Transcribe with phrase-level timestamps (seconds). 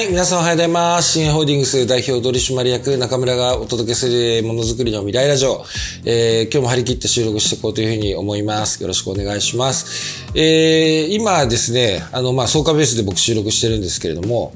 [0.00, 1.12] はい、皆さんおはようございます。
[1.12, 5.62] 新ホールディングス代表取締役中村がお届けするものづくりの未来ラジオ。
[6.06, 8.80] えー、今日も張り切って収録していこうというふうに思います。
[8.80, 10.24] よろしくお願いします。
[10.34, 14.54] えー、今ですね、あの、まあ、草加ベースで僕収録してるんですけれども、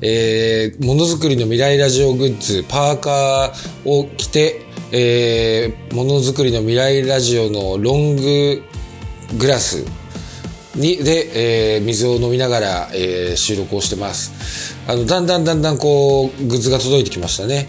[0.00, 8.62] えー、ものづくりの未来ラジオグッズ、パーカーを着て、えー、ものづくりの未来ラジオのロング
[9.36, 9.84] グラス
[10.78, 14.76] にで、えー、水を飲みながら、えー、収録をしてます。
[14.86, 17.68] あのだんだんだんだんこうグッズが届いてきましたね。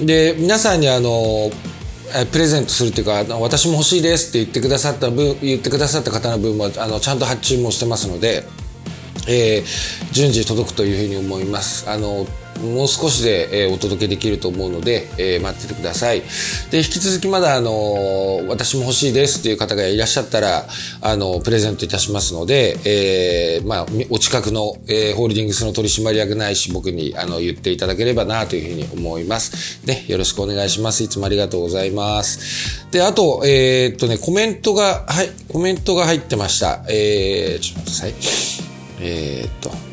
[0.00, 1.50] で皆さんにあの
[2.30, 8.44] プレゼントするっていうか私も欲しいですって言ってくださった分言ってくださった方の分もあのちゃんと発注もしてますので、
[9.28, 11.88] えー、順次届くというふうに思います。
[11.88, 12.26] あの
[12.62, 16.22] もう少しで、えー、お届けできると思うので、えー、待っててください。
[16.70, 20.66] で、引き続きまだ、あのー、私も欲しいですっていう方がいらっしゃったら、
[21.00, 29.84] あのプレゼントいたしますので、え、まあ、お近くの、え、ホールディングスの取締役ないし、僕に、あの、言っていただければな、というふうに思います。
[29.84, 31.02] で、よろしくお願いします。
[31.02, 32.86] いつもありがとうございます。
[32.90, 36.84] で、あと、えー、っとね、コメントが、はい、コメントが入ってました。
[36.88, 38.72] えー、ちょっと待ってください。
[39.00, 39.91] え、っと、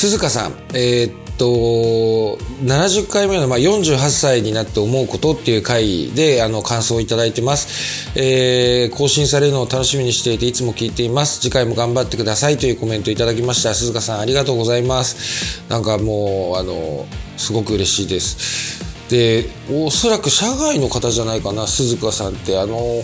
[0.00, 8.18] 鈴鹿さん、えー、っと、70回目の、まあ、48歳になって思うことっていう回で、あの、感想をいただいてます。
[8.18, 11.42] えー、更新されるのを楽しみにしていて、いつも聞いています。
[11.42, 13.74] 次回も頑張ってくださいというコメントいただきました。
[13.74, 15.68] 鈴鹿さん、ありがとうございます。
[15.68, 17.04] なんかもう、あの、
[17.36, 18.82] すごく嬉しいです。
[19.10, 23.02] で、おそらく社外の方じゃないかな、鈴鹿さんって、あの、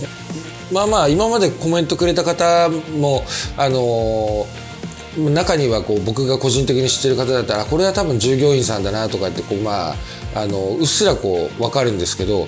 [0.72, 3.22] まあまあ、今までコメントくれた方も、
[3.58, 4.46] あの、
[5.16, 9.94] 中にはこう僕が個人的に知ってる方だったらこれは多分従業員さんだなとかってこうまあ
[10.34, 12.46] あのうっすらこう分かるんですけど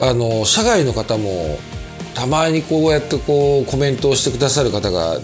[0.00, 1.58] あの社外の方も
[2.14, 5.18] たまにこうやってこうコメントをしてくださる方が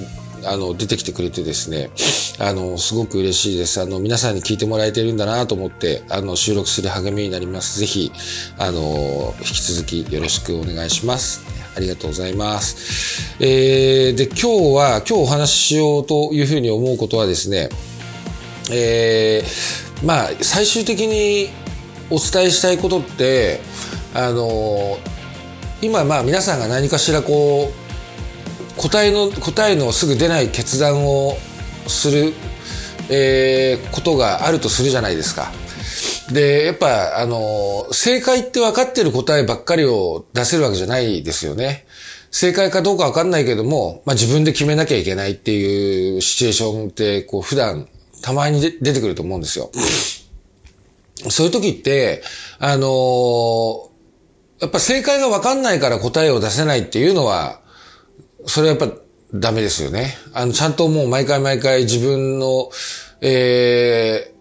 [0.44, 1.90] あの出てきてくれてですね
[2.39, 3.80] あのすごく嬉しいです。
[3.80, 7.79] あの皆さんに聞いてもらえてるんだなと思ってあの収録する励みになります。
[7.79, 8.11] ぜひ
[8.58, 11.60] あの引き続きよろしくお願いします。
[11.77, 13.36] ありがとうございます。
[13.41, 17.69] えー、で、今日は、今日お話ししようというふうに思うことはですね、
[18.70, 21.48] えー、まあ、最終的に
[22.11, 23.61] お伝えしたいことって、
[24.13, 24.98] あの
[25.83, 27.70] 今、まあ、皆さんが何かしらこ
[28.77, 31.36] う、答えの、答えのすぐ出ない決断を
[31.86, 32.33] する、
[33.09, 35.53] えー、ことがあるとするじゃないですか。
[36.33, 41.86] で、やっぱ、あの、正解って分かってる答えばっかりを出せるわけじゃないですよね。
[42.30, 47.89] 正解かどうか分かんないけども、まあ、自分で決めなきゃいけないっていうシチュエーションって、こう、普段、
[48.23, 49.70] たまに出てくると思うんですよ。
[51.29, 52.23] そういう時って、
[52.58, 53.91] あの
[54.61, 57.61] やっぱ正解が分かんないから答えを出せないっていうのは、
[58.47, 58.97] それはやっぱ
[59.35, 60.17] ダメですよね。
[60.35, 62.70] あの、ちゃんともう毎回毎回自分の、
[63.20, 64.39] えー、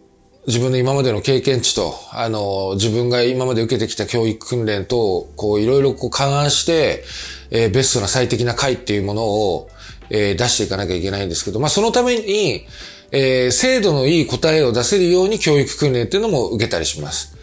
[0.49, 7.03] 自分の今までの経験値と、あの、自分が今まで受けてきた教育訓練と、こう、いろいろこう勘案して、
[7.51, 9.69] えー、ベストな最適な回っていうものを、
[10.09, 12.65] えー、出していかなきゃいけないんですけど、まあ、そのために、
[13.11, 17.37] えー、精度のいい答えを出せるように教育訓練っていうのも受けたりします。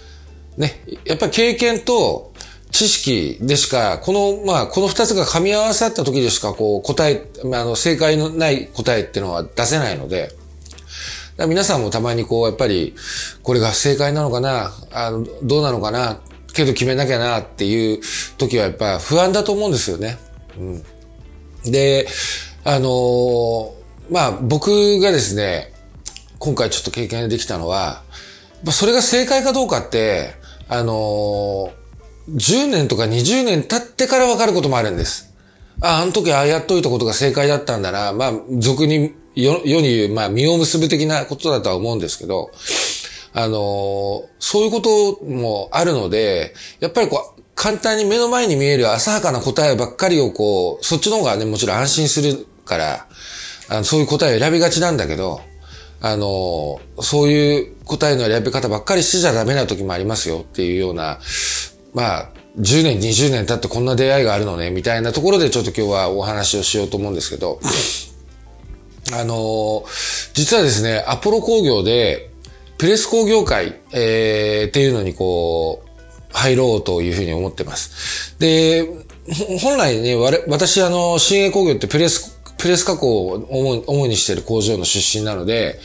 [0.57, 0.83] ね。
[1.05, 2.33] やっぱり経験と
[2.73, 10.35] 知識でしか、この、まあ、この二つが噛み合わさった時でしか、こう、答え、まああの、正解のない答えっていうのは出せないので、
[11.39, 12.95] 皆さんもたまにこう、やっぱり、
[13.43, 16.19] これが正解なのかなあの、どうなのかな
[16.55, 18.01] けど決めなきゃなっていう
[18.39, 20.19] 時はやっぱ不安だと思うんですよね。
[20.57, 21.71] うん。
[21.71, 22.09] で、
[22.65, 23.73] あのー、
[24.11, 25.73] まあ、僕がですね、
[26.39, 28.03] 今回ちょっと経験できたのは、
[28.71, 30.35] それが正解かどうかって、
[30.69, 31.71] あのー、
[32.31, 35.35] 10年とか20年経ってから分かることもあるんです。
[35.81, 38.13] あ、あの時ああやっといたことが正解だったんだな。
[38.13, 42.51] まあ、俗に世に言う、まあ、実を結ぶ的なことだとは思うんですけど、
[43.35, 53.07] あの、そういうこともあるので、やっぱりこう、簡単に目の前に見える浅はかな答えばっかりをこう、そっちの方がね、もちろん安心するから、
[53.69, 55.41] あのそういう答えを選びがちなんだけど、
[56.01, 61.19] あの、そういう答えの選び方ばっかりしてちゃダメな時もありますよっていうような、
[61.95, 62.29] まあ、
[62.59, 67.61] 10年、20年経ってこんな出会いがあるのね、みたいなところでちょっと今日はお話をしようと思うんですけど、
[69.13, 72.31] あのー、実はですね、アポロ工業で、
[72.79, 75.87] プレス工業会、えー、っていうのにこう、
[76.33, 78.39] 入ろうというふうに思ってます。
[78.39, 78.87] で、
[79.61, 80.15] 本来ね、
[80.49, 85.79] 私、あの、新鋭工業ってプレス、プレス加工を主にしている工場の出身なので、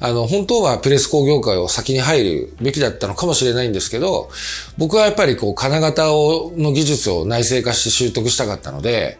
[0.00, 4.30] あの、本当はプレス工業界を先に入るべきだったのかもしれないんですけど、
[4.76, 9.18] 僕はやっぱりこう、金型を、の技術を内製化して習得したかったので、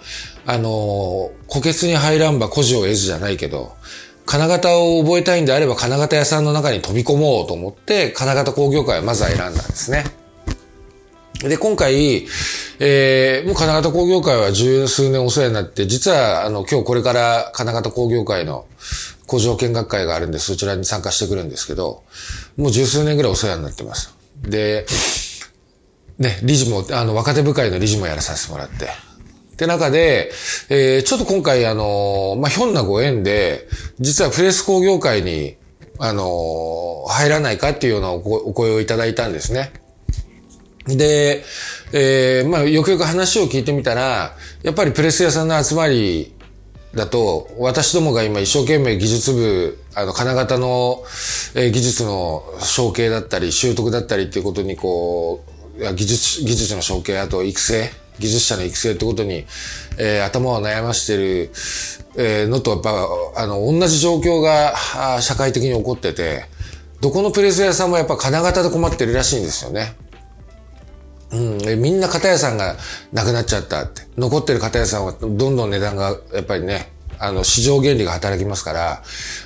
[0.50, 3.76] あの、虎穴に入らんば孤児を得ずじゃないけど、
[4.24, 10.04] 金型を覚えたいんであれば金型屋さんの中に飛び込もうと思って、金型工業会をまずは選んだんですね。
[11.40, 12.26] で、今回、
[12.78, 18.64] えー、もう金型工業会は十数年お世話になって、実は、あの、今日これから金型工業会の
[19.26, 22.04] 工場見学会があるんで、そちらに参加してくるんですけど、
[22.56, 24.14] もう十数年ぐらいお世話になってます。
[24.40, 24.86] で、
[26.18, 28.88] ね、理事も、あの、若手部会の理事もやらさせてもらって、
[29.58, 30.30] って中で、
[30.68, 33.66] えー、ちょっと今回あの、まあ、ひょんなご縁で、
[33.98, 35.56] 実はプレス工業会に、
[35.98, 39.72] あの、入らないかっていうようなお声をいただいたんですね。
[40.86, 41.42] で、
[41.92, 46.32] えー、まあ、よくよく話を聞いてみたら、やっぱりプレス屋さんの集まり
[46.94, 51.02] だと、私どもが今一生懸命技術部、あの、金型の、
[51.56, 55.44] えー、技術の承継だったり、習得だったりっていうことにこ
[55.80, 59.44] う、技術、技術の承継、あと育成、技術者の育成ってことに、
[59.98, 61.50] えー、頭を悩ましてる、
[62.16, 64.74] えー、のと、やっぱ、あの、同じ状況が
[65.20, 66.44] 社会的に起こってて、
[67.00, 69.94] どこのプレス屋さんもやっぱ金型で困ってるらしいんですよね。
[71.30, 71.36] う
[71.76, 72.76] ん、みんな型屋さんが
[73.12, 74.02] なくなっちゃったって。
[74.16, 79.02] 残ってる型屋さんはどんどん値段がやっぱりね、あの、市場原理が働きますから、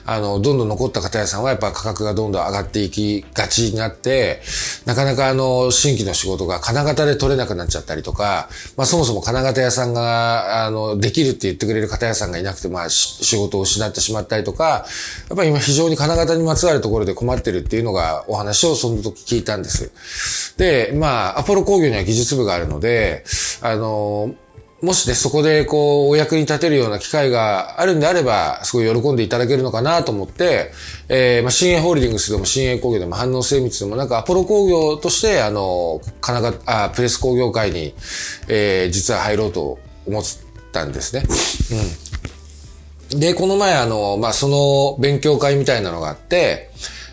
[0.07, 4.43] あの、どんどん残った方屋さんはやっぱ価格がどんどん上がっていきがちになって、
[4.85, 14.87] なかなかあの、新規の仕事が金型で取れなくなっちゃったりとか、まあそもそも金型屋さんが、あの、できるって言ってくれる方屋さんがいなくて、まあ仕事を失ってしまったりとか、
[15.29, 20.57] やっぱり今非常に金型にまつわるところで困ってるっていうのがお話をその時聞いたんです。
[20.59, 23.25] で、まあ、アポロ工業には技術部があるので、
[23.61, 24.35] あの、
[24.83, 30.73] もしね、そこでこう、お役に立てるような機会があるんであれば、すごい喜んでいただけるのかなと思って、
[31.09, 37.95] えー、まあ、新鋭ホールディングスでも新鋭工業でも反応精密でもなんかアポロ工業として、あの、神奈川、あ、プレス工業会に、
[38.49, 40.23] えー、実は入ろうと思っ
[40.73, 41.23] たんですね。
[43.13, 43.21] うん。
[43.21, 46.71] で、この前あの、まあ、その勉強会みたいなのがあって、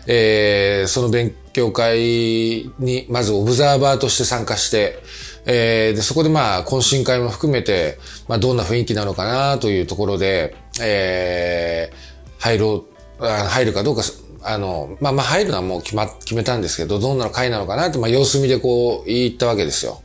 [0.08, 4.98] えー、その勉強会に、まずオブザーバーとして参加して、
[5.46, 7.98] えー、で、そこでまあ、懇親会も含めて、
[8.28, 12.84] まあ、どんな雰囲気なのかなというところで、えー、入ろ
[13.18, 14.02] う、入るかどうか、
[14.42, 20.02] あの、まあまあ入るのはもう決ま、決めたんですけど、どんな会なのかなって、まあ様子見でこう言ったわけですよ。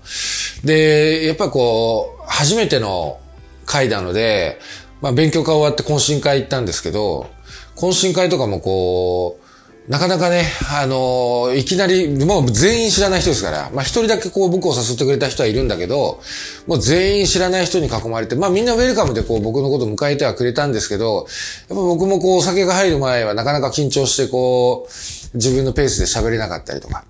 [0.63, 3.19] で、やっぱこう、初めての
[3.65, 4.59] 会なので、
[5.01, 7.27] まあ勉強会終わって懇親会行ったんですけど、
[7.75, 9.44] 懇親会とかもこう、
[9.87, 16.19] なかなかね、あのー、いきなり、もう全員知らない人ですから、まあ一人だけこう僕を誘ってくれた人はいるんだけど、
[16.65, 21.27] もう全員知らない人に囲まれて、まあみんなウェルカムでこう僕のこと迎えてはくれたんですけど、やっ
[21.69, 27.05] ぱ僕もこうお酒が入る前はなかなか緊張してこう、自分のペースで喋れなかったりとか、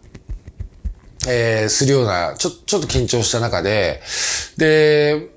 [1.29, 4.01] えー、するような、ちょ、ちょっと緊張した中で、
[4.57, 5.29] で、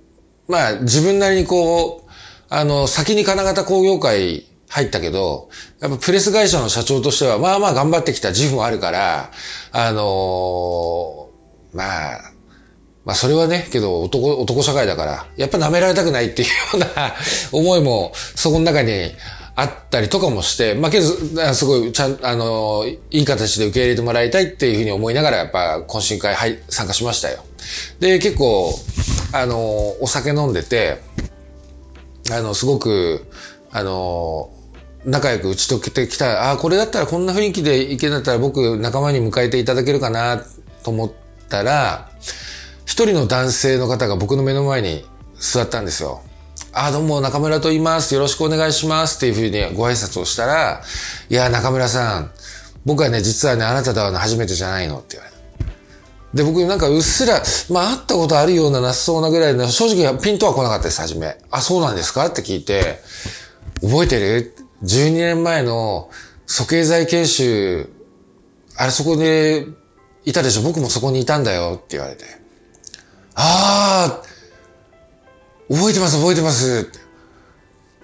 [0.48, 2.10] まあ自分なりにこう、
[2.48, 5.48] あの、先に金型工業会入ったけど、
[5.80, 9.30] やっぱプレス会社の社長としては、まあまあ頑張ってきた自負もあるから、
[9.72, 12.20] あのー、まあ、
[13.04, 17.14] まあそれはね、けど男、男社会だから、やっぱ舐められたくないっていうような
[17.52, 19.10] 思いも、そこの中に
[19.56, 21.06] あったりとかもして、まあけど、
[21.54, 27.42] すごい、ちゃん、あのー、いい形で受け入れてもらいたいっていうふうに思いながら、やっぱ懇親会、はい、参加しましたよ。
[28.00, 28.78] で、結構、
[29.32, 31.00] あのー、お酒飲んでて、
[32.30, 33.26] あの、すごく、
[33.70, 34.50] あの
[35.08, 40.44] 仲良く打ち解けてきた、ああ、これだったらこんな雰囲気でいけんだったら僕仲間に迎えていただけるかな
[40.84, 41.12] と思っ
[41.48, 42.10] たら、
[42.84, 45.06] 一人の男性の方が僕の目の前に
[45.38, 46.20] 座ったんですよ。
[46.72, 48.12] ああ、どうも中村と言います。
[48.12, 49.16] よろしくお願いします。
[49.16, 50.82] っていうふうにご挨拶をしたら、
[51.30, 52.30] いや、中村さん、
[52.84, 55.38] 僕はね、実はね、あなたとは初めてじゃないのって言われた。
[56.34, 61.38] で、僕なんかうっすら、まあ会ったことあるようななさそうなぐらいの、正直ピンとは来なかったです、初め。
[61.50, 62.26] あ、そうなんですか？
[62.26, 63.00] って聞いて、
[63.80, 64.54] 覚えてる？
[64.82, 66.10] ?12 年前の
[66.46, 67.90] 鼠径剤研修、
[68.76, 69.66] あれそこで
[70.24, 70.62] いたでしょ？
[70.62, 72.24] 僕もそこにいたんだよって言われて。
[73.34, 74.22] ああ
[75.68, 76.90] 覚えてます覚えてます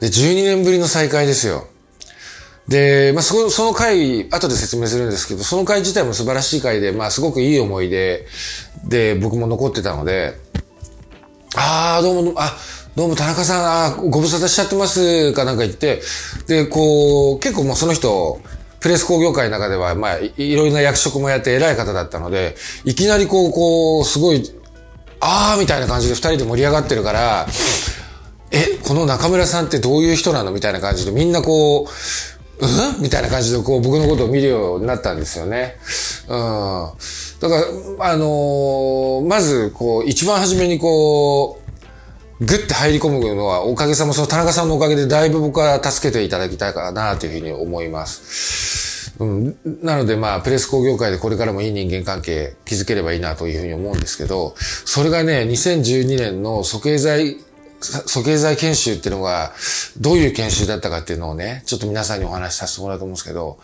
[0.01, 1.67] で、12年ぶりの再会ですよ。
[2.69, 8.27] で、まあ、そその回、後で説明するんですけど、その回自体も素晴らしい回で、まあ、すごくいい思い出
[8.87, 10.35] で、僕も残ってたので、
[11.57, 12.57] ああ、どうも、あ、
[12.97, 16.01] どうも田中さん、あご無沙汰しちゃってますかなんか言って、
[16.47, 18.41] で、こう、結構もうその人、
[18.79, 24.49] プレス工業界の中では、まあい、ろいろな役職もやって偉い方だったので、いきなりこう、こう、すごい、
[25.19, 27.49] あーみたいな感じで二人で盛り上がってるから、
[28.53, 31.89] え、この中村さんってどういう人なのみたいな感じでみんなこ
[32.61, 32.67] う、う
[33.01, 33.03] ん？
[33.03, 35.75] みたいな感じでこう僕のことを見るようになったんですよね。
[36.29, 36.91] うん。
[37.41, 37.57] だか
[37.99, 41.64] ら、あのー、まずこう、一番初めにこう、
[42.41, 49.13] ぐって入り込むのは、おかげさま、その田中さんのおかげでだいぶ僕は助けていただきたいかなというふうに思います。
[49.21, 57.37] うん、なのでまあ、プレス工業界でこれからもいい人間関係築ければいいなというふうに思うんですけど、それがね、2012年の素経済
[57.85, 59.53] 素経済研修っていうのが、
[59.99, 63.59] どういう研修だったかっていうのをね、ちょっと皆さんにお話しさせてもらうと思うんですけど、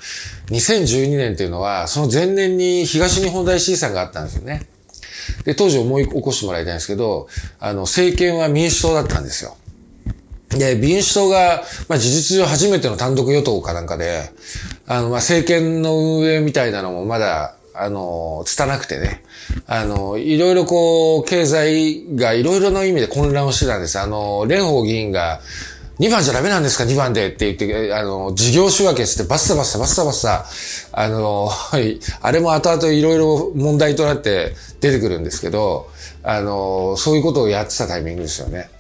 [0.51, 4.67] 2012年っていうのは、その前年に東日本大震災があったんですよね。
[5.45, 9.57] で、当時思い起こしてもらいたいんですけど、あの、政権は民主党だったんですよ。
[10.51, 14.31] で、民主党が、まあ、事実上初めての単独与党かなんかで、
[14.87, 19.23] あの、まあ、政権の運営みたいなのもまだ、あの、拙くてね、
[19.67, 23.99] あの、いろいろこう、経済がいろいろな意味で混乱をしてたんです。
[23.99, 25.41] あの、蓮舫議員が、
[26.01, 30.47] 2番じゃダメなんですか ?2 番でって言って、あの、事業仕分けしてバッサバッサバッサバッサ、
[30.93, 35.91] あの、はい、あれも後々いろいろ問題となって出てくるんですけど、
[36.23, 38.71] あの、そういうことをやってたタイミングですよね。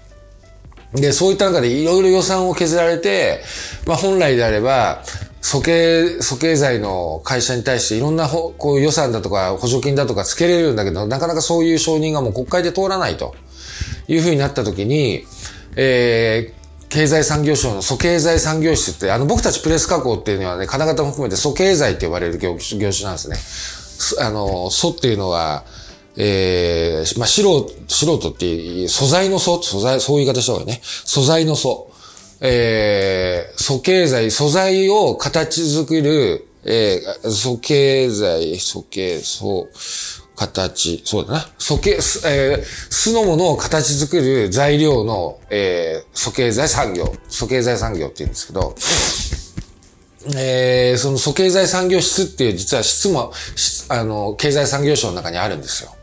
[0.94, 3.42] で、そういった中でいろいろ予算を削られて、
[3.86, 5.02] まあ本来であれば、
[5.42, 13.34] 素経、素経済の会社に対していろんなこう予算だとか補助金だとかつけれるんだけど、なかなかそういう承認がもう国会で通らないと
[14.08, 15.26] いうふうになったときに、
[15.76, 16.59] えー、
[16.90, 24.24] 経済産業省の素経済産業室って、あの僕たちプレス加工っていうのはね、金型も含めて素経済って呼ばれる業種なんですね。
[24.24, 25.64] あの、素っていうのは、
[26.16, 30.80] えー、まあ、素人、素人っていう、素材の素、素材、そういう言い方した方がいいね。
[30.82, 31.90] 素材の素。
[32.40, 39.68] えー、素経済、素材を形作る、えー、素経済、素経、素、
[40.40, 41.48] 形、そうだな。
[41.58, 48.74] 素経、えー、素のものを形作る材料の、えー、素経済産業、素経済産業って言うんですけど、
[50.38, 53.32] えー、その素経済産業室っていう実は室も、
[53.90, 55.94] あの、経済産業省の中にあるんですよ。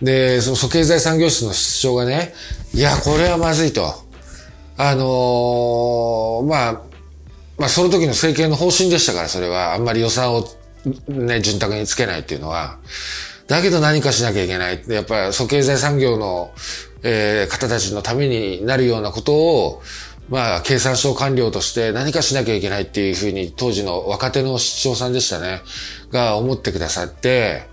[0.00, 2.32] で、その素経済産業室の室長がね、
[2.72, 3.92] いや、これはまずいと。
[4.78, 6.72] あのー、まあ、
[7.58, 9.74] まあその時の政権の方針でしたから、それは。
[9.74, 10.46] あんまり予算を
[11.08, 12.78] ね、潤沢につけないっていうのは。
[13.46, 14.82] だけど何かしなきゃいけない。
[14.88, 16.52] やっぱり、素経済産業の、
[17.02, 19.82] えー、方たちのためになるようなことを、
[20.28, 25.62] まあ、経産省官僚として何かしなきゃいけないっていうふうに、当時の若手の市長さんでしたね、
[26.10, 27.68] が思ってくださって、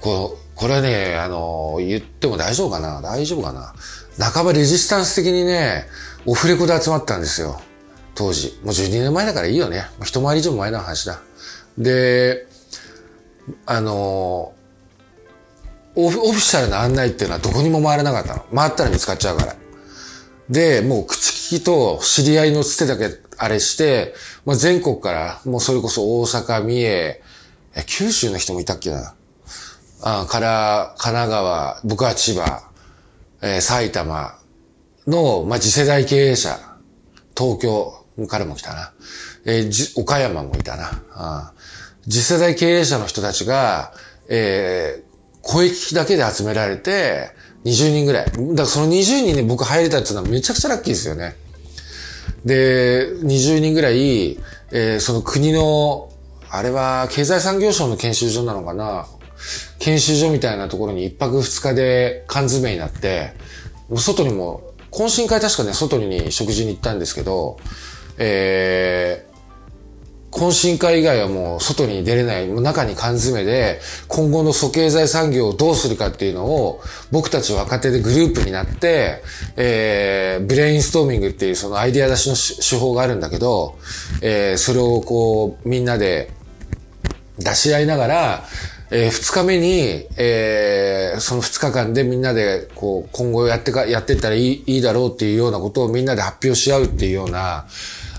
[0.00, 3.00] こう、これはね、あの、言っても大丈夫かな？
[3.00, 3.74] 大丈夫かな？
[4.18, 5.86] 半ばレジスタンス的にね、
[6.26, 7.60] オフレコで集まったんですよ。
[8.14, 8.58] 当時。
[8.62, 9.86] もう12年前だからいいよね。
[10.04, 11.20] 一回り以上前の話だ。
[11.78, 12.46] で、
[13.66, 14.52] あの、
[15.94, 18.44] オフオフィシャルな案内っていうのはどこにも回らなかったの。
[18.54, 19.56] 回ったら見つかっちゃうから。
[20.48, 27.20] で、もう口利きと知り合いのつてだけあれして、まあ、全国から、もうそれこそ大阪、三重、
[27.86, 29.14] 九州の人もいたっけな。
[30.02, 32.62] あから、神奈川、僕は千葉、
[33.40, 34.34] えー、埼玉
[35.06, 36.58] の、まあ、次世代経営者、
[37.36, 38.92] 東京からも来たな。
[39.44, 41.02] えー、岡山もいたな。
[41.12, 41.52] あ
[42.04, 43.92] 次世代経営者の人たちが、
[44.28, 45.11] えー、
[45.42, 47.30] 声聞きだけで集められて、
[47.64, 48.26] 20人ぐらい。
[48.26, 51.36] だからその20人に僕入れたっていうのはめちゃくちゃラッキーですよね。
[52.44, 54.38] で、20人ぐらい、
[54.72, 56.10] えー、その国の、
[56.50, 59.06] あれは経済産業省の研修所なのかな？
[59.78, 63.32] 研修所みたいなところに一泊二日で缶詰になって、
[63.96, 67.58] 外にも、懇親会確かね、外に食事に行ったんですけど、
[68.18, 69.26] え、
[70.32, 79.22] 懇親会以外はもう外に出れない、もう中に缶詰で、今後の素経済産業をどうするかっていうのを、僕たち若手でグループになって、
[79.56, 83.78] えー、ブレインストーミングっていうそのアイデア出しの手法があるんだけど、
[84.22, 86.30] えー、それをこう、みんなで
[87.38, 88.44] 出し合いながら、
[88.90, 97.66] えー、2日目に、えー、その2日間でみんなで、こう、今後やってか、やってったらいいいいだろうっていうようなことをみんなで発表し合うっていうような、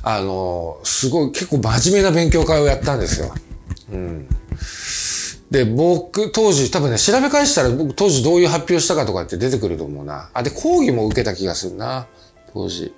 [0.04, 3.34] あの、すごい結構真面目な勉強会をやったんですよ。
[3.92, 4.28] うん。
[5.50, 10.30] で、僕、当時、多分ね、調べ返したら僕当時どういう発表したかとかって出てくると思うな。
[10.34, 12.08] あ、で、講義も受けた気がするな。
[12.54, 12.94] 当時。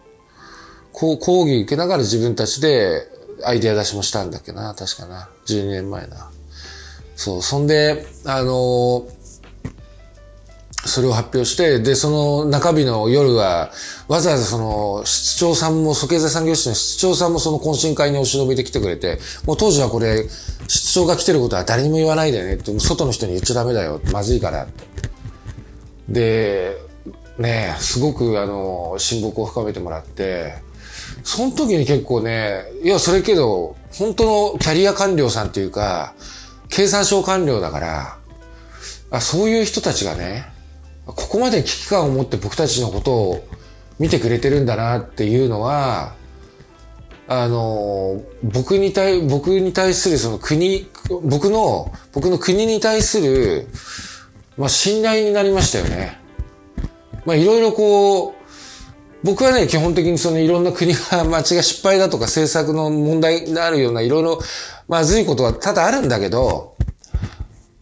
[0.93, 3.07] こう、講義受けながら自分たちで
[3.43, 4.73] アイデア出しもしたんだっけな。
[4.73, 5.29] 確かな。
[5.45, 6.31] 12年前な。
[7.15, 9.03] そう、そんで、あのー、
[10.85, 13.71] それを発表して、で、その中日の夜は、
[14.07, 20.27] わざわざその、室長さんも、蘇経済産業室の室長さんもその懇親会にお忍びで来てくれて、もう当時はこれ、
[20.67, 24.85] 室長が来てることは誰にも言わないでねって、外の人に言っちゃダメだよ、まずいからって。
[26.07, 26.77] で、
[27.39, 30.53] ねすごくあの、親睦を深めてもらって、
[31.23, 36.13] その時に結構ね、いや、それけど、本当のキャリア官僚さんっていうか、
[36.69, 38.17] 経産省官僚だから、
[39.09, 40.45] あそういう人たちがね、
[41.05, 43.47] ここまで危機感を持って僕たちのことを
[43.99, 46.13] 見てくれてるんだなっていうのは、
[47.27, 50.87] あの、僕に対、僕に対するその国、
[51.23, 53.67] 僕の、僕の国に対する、
[54.57, 56.19] まあ、信頼になりましたよね。
[57.25, 58.33] まあ、いろいろこう、
[59.23, 64.39] 僕はね、基本的にそのいろんな国が間違い失敗だとか政策の問題になるようないろいろ
[64.87, 66.74] まずいことは多々あるんだけど、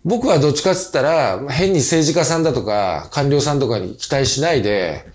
[0.06, 5.06] 僕はどっちかっつったら、変に政治家さんだとか官僚さんとかに期待しないで、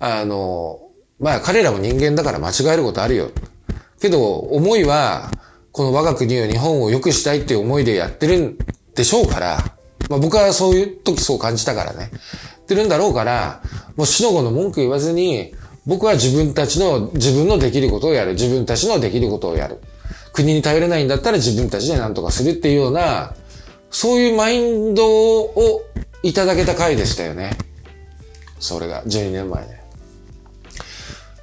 [0.00, 0.80] あの、
[1.20, 3.30] まあ彼らも人間だから間違えることあるよ。
[4.00, 5.30] けど、思いは、
[5.72, 8.58] この我が国を日本を良くしたいっていう思いでやってるん
[8.94, 9.58] でしょうから、
[10.08, 12.10] まあ僕はそういう時そう感じたからね。
[12.62, 13.62] ってるんだろうから、
[13.96, 15.54] もう死の子の文句言わずに、
[15.86, 18.32] 僕は自分たちの、自分のできることをやる。
[18.32, 19.78] 自分たちのできることをやる。
[20.34, 23.34] 国に頼れないんだったら自分たちで何とかするっていうような、
[23.90, 25.82] そういうマインドを
[26.22, 27.56] いただけた回でしたよね。
[28.60, 29.82] それが、12年前ね。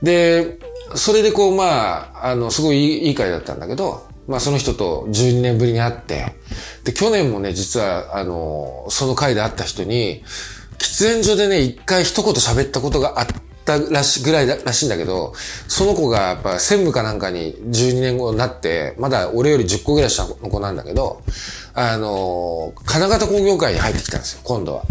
[0.03, 0.59] で、
[0.95, 6.33] それでこう、まあ、あの、すごいいい回だったんだけど、まあその人と12年ぶりに会って、
[6.83, 10.23] で、去年もね、実は、あの、その回で会った人に、
[10.77, 13.27] 喫煙所でね、一回一言喋ったことがあっ
[13.65, 15.33] たらし、ぐらいらしいんだけど、
[15.67, 21.21] その子がやっぱ専務かなんかに12年後になって、まだ俺より10個ぐらい下の子なんだけど、
[21.75, 24.83] あの、金型工業会に入ってきたんですよ、今度は。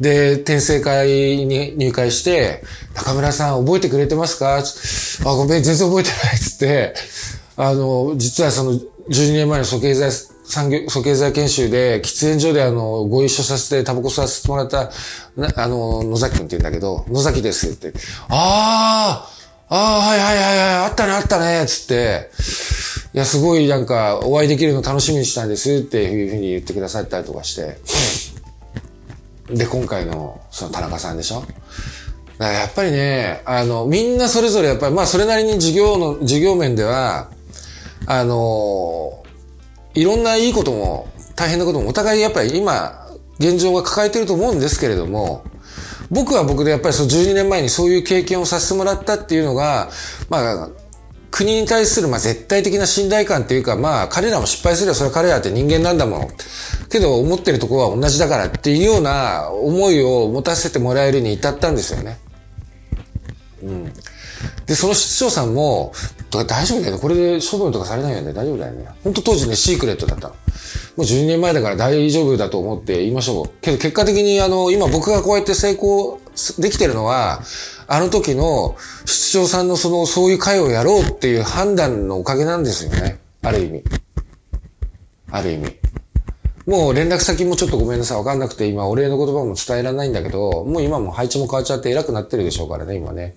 [0.00, 1.08] で、転生会
[1.46, 2.62] に入会して、
[2.94, 4.58] 中村さん覚えてくれてますか？
[4.58, 4.62] あ、
[5.34, 6.94] ごめん、全然覚えてないっつって、
[7.56, 10.10] あの、実はその12年前の蘇経済
[10.46, 14.90] 産業、蘇経済研修で、喫煙所であの、ご一緒させて、タバコ吸わせてもらった、
[15.56, 17.92] あの、野崎くんって言うんだけど、野崎ですって。
[18.28, 19.26] あ
[19.68, 22.30] あああ、はいはいはいはい、あったねあったねつって、
[23.12, 27.78] いや、すごいなんか、お会いできるの楽しみにしたんですっていうふうに言ってくださったりとかして。
[29.48, 31.40] で、今回の、その田中さんでしょ？
[32.38, 37.30] だからやっぱりね、あの、みんなそれぞれやっぱり、まあそれなりに授業の、授業面では、
[38.06, 39.24] あの、
[39.94, 43.08] いろんないいことも大変なこともお互いやっぱり今、
[43.40, 45.42] 現状が抱えてると思うんですけれども、
[46.10, 49.90] 僕は僕でやっぱりその12年前にそういう経験をさせてもらったっていうのが、
[50.28, 50.68] まあ、
[51.30, 56.28] 国に対するまあ絶対的な信頼感っていうか、まあ彼らも失敗すればそれは彼らって人間なんだもん。
[56.90, 62.18] けど思ってるとこは同じだからっていうような思いを持たせてもらえるに至ったんですよね。
[63.62, 63.92] うん。
[64.66, 65.92] で、その室長さんも、
[66.30, 66.98] 大丈夫だよね。
[67.00, 68.32] これで処分とかされないよね。
[68.32, 68.86] 大丈夫だよね。
[69.02, 70.34] 本当当時ね、シークレットだったの。
[70.34, 70.38] も
[70.98, 73.50] う12年前だから大丈夫だと思って言いましょう。
[73.60, 76.20] けど結果的にあの、今僕がこうやって成功
[76.60, 77.42] できてるのは、
[77.86, 83.20] あの時の室長さんのその、そういう会をやろうっていう判断のおかげなんですよね。
[83.42, 83.84] ある意味。
[85.30, 85.76] ある意味。
[86.66, 88.18] もう連絡先もちょっとごめんなさい。
[88.18, 93.34] わかんなくて今お礼の言葉も伝えられないんだけど、もう今も配置も変わっちゃって偉くなってるでしょうからね、今ね。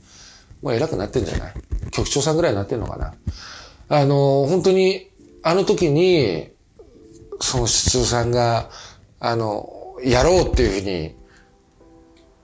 [0.61, 1.53] もう偉くなってんじゃない？
[1.91, 3.13] 局長さんぐらいになってんのかな？
[3.89, 5.09] あの、本当に、
[5.41, 6.49] あの時に、
[7.41, 8.69] その室長さんが、
[9.19, 11.15] あの、やろうっていうふうに、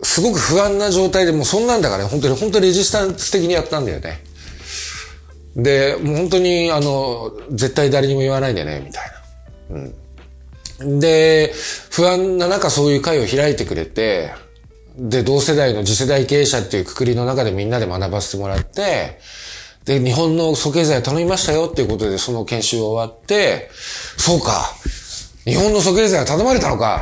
[0.01, 4.21] すごく不安な状態でもうそんなんだから、本当に、本当にレジスタンス的にやったんだよね。
[5.55, 9.12] で、もう本当に、あの、絶対誰にも言わないでね、みたい
[9.69, 9.75] な。
[9.75, 10.99] うん。
[10.99, 11.53] で、
[11.89, 14.31] 不安な中そういう会を開いてくれて、
[14.97, 19.19] で、同世代の次世代経営者っていうくくりの中でみんなで学ばせてもらって、
[19.85, 23.69] で、日本の素経済頼みましたよっていうことでその研修を終わって、
[24.17, 24.73] そうか、
[25.45, 27.01] 日本の素経済は頼まれたのか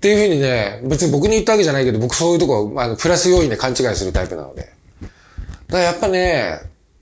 [0.00, 4.62] っていうふうにね、別に僕に言ったわけじゃないけど、僕そういうとこ、あの、プラス要因で勘違いするタイプなので。
[4.62, 4.72] だか
[5.72, 6.58] らやっぱね、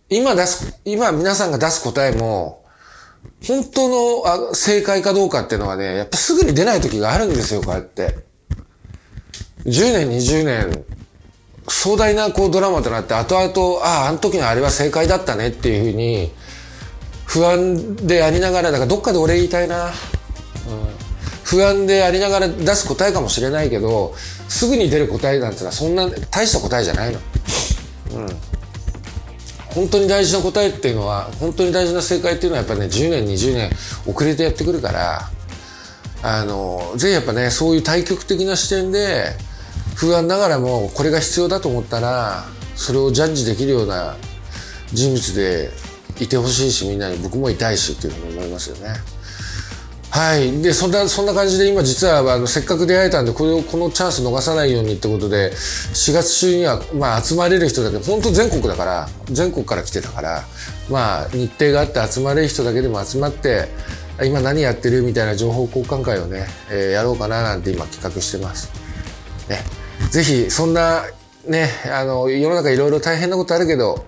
[0.08, 2.64] 今出す、今皆さんが出す答えも、
[3.46, 8.18] 本当のあ正解かどうかっていうのはね、やっぱすぐに出ない時があるんですよ、こうやって。
[9.66, 10.84] 10年、20年、
[11.68, 16.32] 壮大なこうドラマとなって、後々、ああ、あの時のあれは正解だったねっていうふうに、
[17.26, 19.92] 不安でありながら、だからどっかで俺言いたいな。
[21.48, 24.14] 不安でありながら出す答えかもしれないけど、
[24.48, 27.20] すぐに出る答えなんてのはそんな大した答えじゃないの。
[28.14, 28.26] うん。
[29.70, 33.70] 本当に大事な答えっていうのは、本当に大事な正解っていうのはやっぱね、10年、20年
[34.06, 35.30] 遅れてやってくるから、
[36.22, 39.36] あの、ぜひやっぱね、そういう対極的な視点で、
[39.98, 42.44] 不安ながらもこれが必要だと思ったら
[42.76, 44.16] それをジャッジできるような
[44.92, 45.70] 人物で
[46.20, 48.94] いてほしいしみんなに僕もいたいしっていうふうに思いますよね。
[50.10, 50.62] はい。
[50.62, 60.44] で、そんな、そんな感じで今実はあのせっかく出会えたんでこれをこのチャンス逃さないようにってことで4月中にはまあ集まれる人だけ本当全国だから全国から来てたから
[60.90, 63.68] まあ日程があって集まれる人だけでも集まって
[64.24, 68.72] 今何やってるみたいな情報交換会をね、えー、やろうかななんて今企画してます。
[69.48, 69.58] ね。
[70.10, 71.04] ぜひ、そんな、
[71.46, 74.06] ね、あの、世の中いろいろ大変なことあるけど、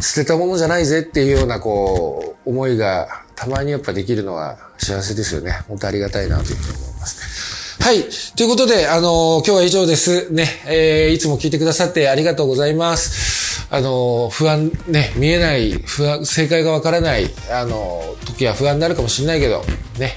[0.00, 5.52] 捨てたものじゃないぜっていうような、こう、思いがたまにやっぱできるのは幸せですよね。
[5.68, 7.80] 本当ありがたいなというふうに思います。
[7.80, 8.02] はい。
[8.36, 10.32] ということで、あの、今日は以上です。
[10.32, 13.64] ね、えー、いつも聞いてくださってありがとうございます。
[13.70, 19.62] あの、不安、ね、見えない、不安、正解がわからない、あの、時は不安になるかもしれないけど、
[20.00, 20.16] ね、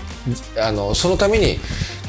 [0.60, 1.60] あの、そのために、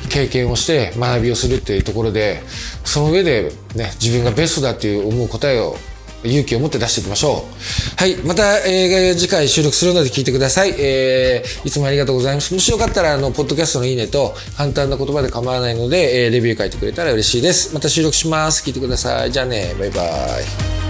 [0.08, 2.42] 経験をして学びをするっていうところで、
[2.84, 5.76] その上でね、自分がベストだっていう思う答えを
[6.24, 8.00] 勇気を持って出していきましょう。
[8.00, 8.16] はい。
[8.16, 10.74] また、えー、次回収録するので聞いてください。
[10.78, 12.54] えー、いつもありがとうございます。
[12.54, 17.74] もしよかったら、あの、ポッドキャストのいいねと、簡単な言葉で構わないので、えー、レビュー書いてくれたら嬉しいです。
[17.74, 18.62] また収録します。
[18.64, 19.32] 聞いてください。
[19.32, 20.81] じゃあね、バイバイ。